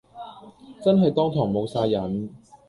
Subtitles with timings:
[0.83, 2.29] 真係當堂無哂癮